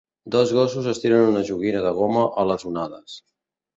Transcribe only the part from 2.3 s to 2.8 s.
a les